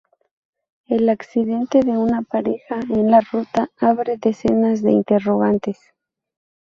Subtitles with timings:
[0.87, 5.77] El accidente de una pareja en la ruta abre decenas de interrogantes.